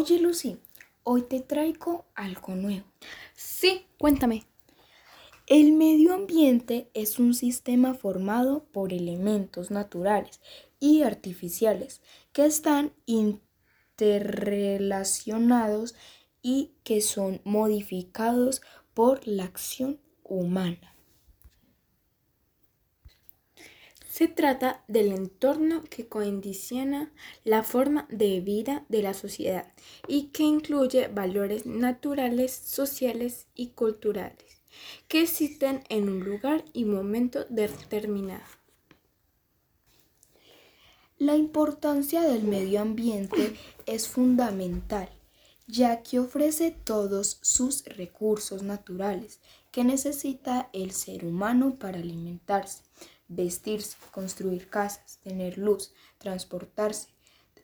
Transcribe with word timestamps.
Oye 0.00 0.18
Lucy, 0.18 0.56
hoy 1.02 1.20
te 1.20 1.40
traigo 1.40 2.06
algo 2.14 2.54
nuevo. 2.54 2.86
Sí, 3.34 3.84
cuéntame. 3.98 4.46
El 5.46 5.74
medio 5.74 6.14
ambiente 6.14 6.88
es 6.94 7.18
un 7.18 7.34
sistema 7.34 7.92
formado 7.92 8.64
por 8.72 8.94
elementos 8.94 9.70
naturales 9.70 10.40
y 10.78 11.02
artificiales 11.02 12.00
que 12.32 12.46
están 12.46 12.94
interrelacionados 13.04 15.94
y 16.40 16.72
que 16.82 17.02
son 17.02 17.42
modificados 17.44 18.62
por 18.94 19.26
la 19.26 19.44
acción 19.44 20.00
humana. 20.24 20.96
Se 24.20 24.28
trata 24.28 24.84
del 24.86 25.12
entorno 25.12 25.82
que 25.88 26.06
condiciona 26.06 27.10
la 27.42 27.62
forma 27.62 28.06
de 28.10 28.42
vida 28.42 28.84
de 28.90 29.00
la 29.00 29.14
sociedad 29.14 29.72
y 30.08 30.24
que 30.24 30.42
incluye 30.42 31.08
valores 31.08 31.64
naturales, 31.64 32.52
sociales 32.52 33.46
y 33.54 33.68
culturales 33.68 34.60
que 35.08 35.22
existen 35.22 35.84
en 35.88 36.10
un 36.10 36.22
lugar 36.22 36.66
y 36.74 36.84
momento 36.84 37.46
determinado. 37.48 38.44
La 41.16 41.34
importancia 41.34 42.20
del 42.20 42.42
medio 42.42 42.82
ambiente 42.82 43.56
es 43.86 44.06
fundamental, 44.06 45.08
ya 45.66 46.02
que 46.02 46.18
ofrece 46.18 46.72
todos 46.84 47.38
sus 47.40 47.86
recursos 47.86 48.62
naturales 48.62 49.40
que 49.70 49.82
necesita 49.82 50.68
el 50.74 50.90
ser 50.90 51.24
humano 51.24 51.76
para 51.78 52.00
alimentarse, 52.00 52.82
vestirse, 53.30 53.96
construir 54.10 54.68
casas, 54.68 55.18
tener 55.22 55.56
luz, 55.56 55.94
transportarse, 56.18 57.08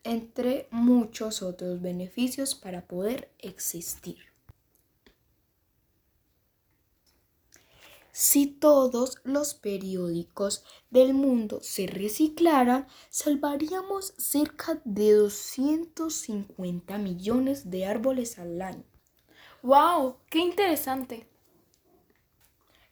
entre 0.04 0.68
muchos 0.70 1.42
otros 1.42 1.82
beneficios 1.82 2.54
para 2.54 2.86
poder 2.86 3.30
existir. 3.38 4.18
Si 8.12 8.46
todos 8.46 9.18
los 9.24 9.52
periódicos 9.52 10.64
del 10.88 11.12
mundo 11.12 11.58
se 11.60 11.86
reciclaran, 11.86 12.86
salvaríamos 13.10 14.14
cerca 14.16 14.80
de 14.84 15.12
250 15.12 16.96
millones 16.96 17.68
de 17.68 17.84
árboles 17.84 18.38
al 18.38 18.62
año. 18.62 18.84
¡Wow! 19.62 20.16
¡Qué 20.30 20.38
interesante! 20.38 21.28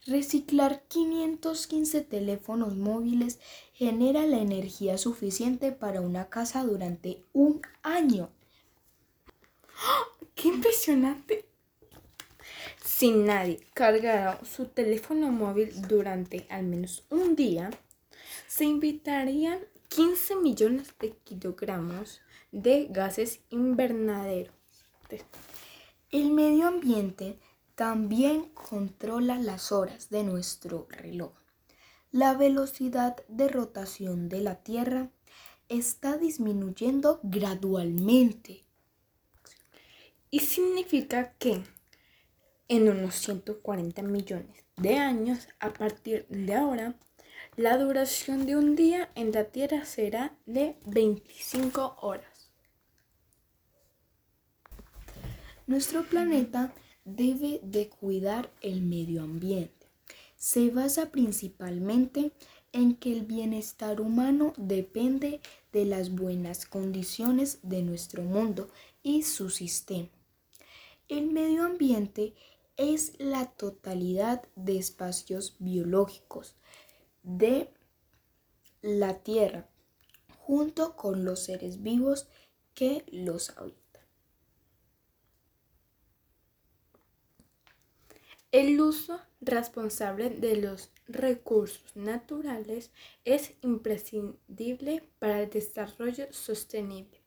Reciclar 0.07 0.83
515 0.87 2.01
teléfonos 2.01 2.75
móviles 2.75 3.39
genera 3.73 4.27
la 4.27 4.37
energía 4.37 4.99
suficiente 4.99 5.71
para 5.71 6.01
una 6.01 6.29
casa 6.29 6.63
durante 6.63 7.23
un 7.33 7.61
año. 7.81 8.29
¡Qué 10.35 10.49
impresionante! 10.49 11.45
Si 12.83 13.09
nadie 13.09 13.59
cargara 13.73 14.39
su 14.45 14.67
teléfono 14.67 15.31
móvil 15.31 15.81
durante 15.87 16.45
al 16.49 16.65
menos 16.65 17.03
un 17.09 17.35
día, 17.35 17.71
se 18.47 18.65
invitarían 18.65 19.59
15 19.89 20.35
millones 20.35 20.93
de 20.99 21.13
kilogramos 21.23 22.21
de 22.51 22.87
gases 22.91 23.41
invernaderos. 23.49 24.53
El 26.11 26.29
medio 26.31 26.67
ambiente 26.67 27.39
también 27.75 28.49
controla 28.53 29.37
las 29.37 29.71
horas 29.71 30.09
de 30.09 30.23
nuestro 30.23 30.87
reloj. 30.89 31.33
La 32.11 32.33
velocidad 32.33 33.17
de 33.27 33.49
rotación 33.49 34.29
de 34.29 34.41
la 34.41 34.63
Tierra 34.63 35.09
está 35.67 36.17
disminuyendo 36.17 37.19
gradualmente. 37.23 38.63
Y 40.31 40.39
significa 40.39 41.33
que 41.33 41.63
en 42.67 42.89
unos 42.89 43.15
140 43.15 44.01
millones 44.03 44.63
de 44.77 44.97
años, 44.97 45.47
a 45.59 45.71
partir 45.73 46.25
de 46.29 46.55
ahora, 46.55 46.95
la 47.57 47.77
duración 47.77 48.45
de 48.45 48.55
un 48.55 48.75
día 48.75 49.09
en 49.15 49.31
la 49.31 49.45
Tierra 49.45 49.85
será 49.85 50.35
de 50.45 50.77
25 50.85 51.97
horas. 52.01 52.51
Nuestro 55.67 56.03
planeta 56.03 56.73
debe 57.05 57.61
de 57.63 57.87
cuidar 57.87 58.51
el 58.61 58.81
medio 58.81 59.21
ambiente. 59.23 59.87
Se 60.35 60.69
basa 60.69 61.11
principalmente 61.11 62.31
en 62.73 62.95
que 62.95 63.13
el 63.13 63.21
bienestar 63.21 64.01
humano 64.01 64.53
depende 64.57 65.39
de 65.71 65.85
las 65.85 66.13
buenas 66.13 66.65
condiciones 66.65 67.59
de 67.63 67.81
nuestro 67.83 68.23
mundo 68.23 68.69
y 69.01 69.23
su 69.23 69.49
sistema. 69.49 70.09
El 71.07 71.27
medio 71.27 71.63
ambiente 71.63 72.33
es 72.77 73.13
la 73.19 73.45
totalidad 73.45 74.43
de 74.55 74.77
espacios 74.77 75.55
biológicos 75.59 76.55
de 77.23 77.69
la 78.81 79.19
Tierra, 79.19 79.69
junto 80.39 80.95
con 80.95 81.23
los 81.23 81.43
seres 81.43 81.81
vivos 81.81 82.27
que 82.73 83.05
los 83.07 83.51
habitan. 83.51 83.84
El 88.55 88.79
uso 88.79 89.19
responsable 89.41 90.29
de 90.29 90.55
los 90.55 90.89
recursos 91.09 91.93
naturales 91.93 92.89
es 93.25 93.51
imprescindible 93.61 95.03
para 95.19 95.41
el 95.41 95.49
desarrollo 95.49 96.31
sostenible. 96.31 97.19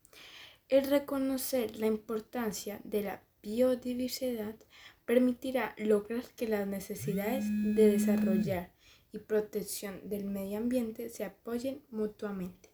El 0.70 0.86
reconocer 0.86 1.76
la 1.76 1.84
importancia 1.84 2.80
de 2.82 3.02
la 3.02 3.22
biodiversidad 3.42 4.56
permitirá 5.04 5.74
lograr 5.76 6.24
que 6.34 6.48
las 6.48 6.66
necesidades 6.66 7.44
de 7.74 7.90
desarrollar 7.90 8.72
y 9.12 9.18
protección 9.18 10.08
del 10.08 10.24
medio 10.24 10.56
ambiente 10.56 11.10
se 11.10 11.24
apoyen 11.24 11.82
mutuamente. 11.90 12.70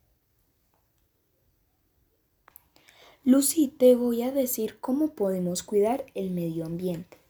Lucy, 3.24 3.66
te 3.66 3.96
voy 3.96 4.22
a 4.22 4.30
decir 4.30 4.78
cómo 4.78 5.16
podemos 5.16 5.64
cuidar 5.64 6.06
el 6.14 6.30
medio 6.30 6.64
ambiente. 6.66 7.23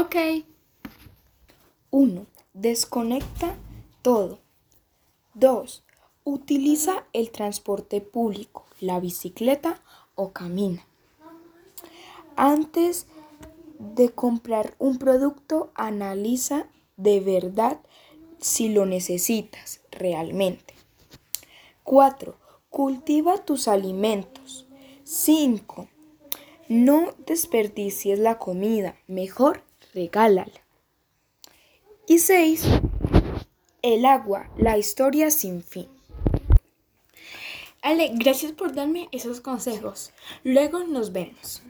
Ok. 0.00 0.16
1. 1.90 2.26
Desconecta 2.54 3.54
todo. 4.00 4.38
2. 5.34 5.84
Utiliza 6.24 7.04
el 7.12 7.30
transporte 7.30 8.00
público, 8.00 8.64
la 8.80 8.98
bicicleta 8.98 9.82
o 10.14 10.32
camina. 10.32 10.86
Antes 12.34 13.08
de 13.78 14.08
comprar 14.08 14.74
un 14.78 14.96
producto, 14.96 15.70
analiza 15.74 16.66
de 16.96 17.20
verdad 17.20 17.78
si 18.38 18.70
lo 18.70 18.86
necesitas 18.86 19.82
realmente. 19.90 20.72
4. 21.84 22.38
Cultiva 22.70 23.36
tus 23.36 23.68
alimentos. 23.68 24.66
5. 25.04 25.88
No 26.68 27.12
desperdicies 27.26 28.18
la 28.18 28.38
comida, 28.38 28.96
mejor 29.06 29.62
regálala. 29.94 30.60
Y 32.06 32.18
6. 32.18 32.64
El 33.82 34.04
agua, 34.04 34.50
la 34.56 34.76
historia 34.76 35.30
sin 35.30 35.62
fin. 35.62 35.88
Ale, 37.82 38.10
gracias 38.14 38.52
por 38.52 38.74
darme 38.74 39.08
esos 39.10 39.40
consejos. 39.40 40.12
Luego 40.44 40.80
nos 40.80 41.12
vemos. 41.12 41.62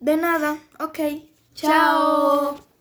De 0.00 0.16
nada, 0.16 0.58
ok. 0.78 0.98
Chao. 1.54 2.71